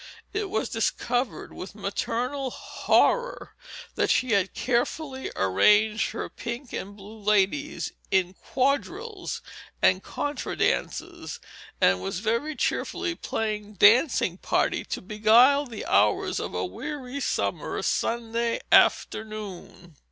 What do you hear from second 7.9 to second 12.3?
in quadrilles and contra dances, and was